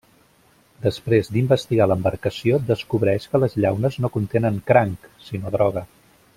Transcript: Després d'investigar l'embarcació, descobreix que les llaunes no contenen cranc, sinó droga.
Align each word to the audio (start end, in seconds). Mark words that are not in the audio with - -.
Després 0.85 1.29
d'investigar 1.35 1.87
l'embarcació, 1.91 2.57
descobreix 2.71 3.29
que 3.35 3.43
les 3.45 3.59
llaunes 3.65 4.01
no 4.07 4.13
contenen 4.19 4.61
cranc, 4.73 5.09
sinó 5.31 5.57
droga. 5.59 5.89